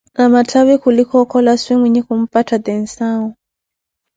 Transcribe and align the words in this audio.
na 0.17 0.25
mathavi 0.33 0.73
khulika 0.81 1.15
okhola 1.23 1.51
swi 1.61 1.73
mwinhe 1.79 2.01
khumpatha 2.05 2.55
tensau 2.65 3.23